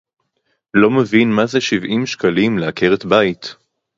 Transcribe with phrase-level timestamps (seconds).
[0.73, 3.55] לא מבין מה זה שבעים שקלים לעקרת בית